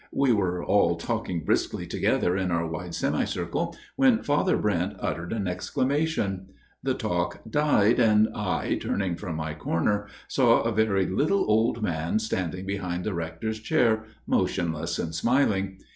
[0.11, 4.15] We were all talking briskly together in our wide semicircle, when 91 92 A MIRROR
[4.15, 6.47] OF SHALOTT Father Brent uttered an exclamation.
[6.81, 12.17] The talk died, and I, turning from my corner, saw a very little old man
[12.17, 15.77] standing behind the Rector's chair, motionless and smiling.